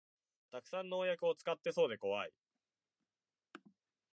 [0.51, 2.31] たくさん農薬使ってそうでこわい